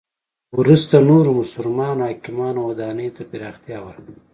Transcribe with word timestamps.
وروسته 0.59 0.95
نورو 1.09 1.31
مسلمانو 1.41 2.01
حاکمانو 2.09 2.59
ودانی 2.69 3.07
ته 3.15 3.21
پراختیا 3.31 3.77
ورکړه. 3.83 4.17